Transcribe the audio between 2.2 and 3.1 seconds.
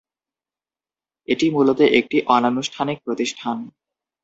অনানুষ্ঠানিক